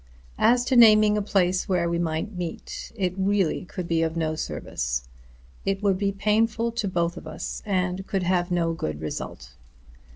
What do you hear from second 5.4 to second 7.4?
It would be painful to both of